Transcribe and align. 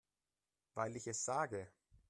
Weil 0.73 0.95
ich 0.95 1.05
es 1.05 1.23
sage. 1.25 1.71